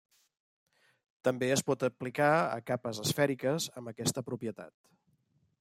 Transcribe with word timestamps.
També 1.27 1.49
es 1.57 1.63
pot 1.67 1.85
aplicar 1.89 2.31
a 2.39 2.57
capes 2.71 3.05
esfèriques 3.07 3.71
amb 3.83 3.93
aquesta 3.93 4.29
propietat. 4.33 4.79